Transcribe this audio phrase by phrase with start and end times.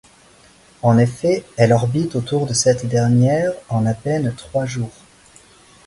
[0.81, 4.89] En effet, elle orbite autour de cette dernière en à peine trois jours.